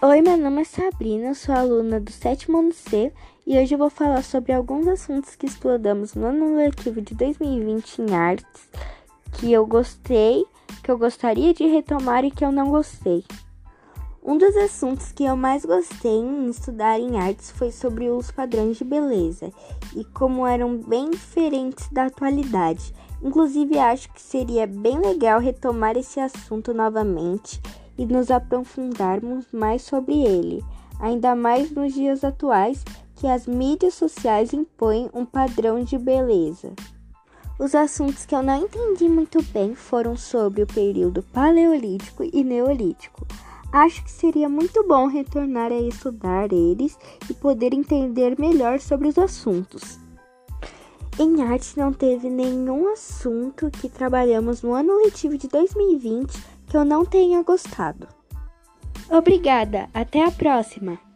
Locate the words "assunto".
26.20-26.72, 52.92-53.68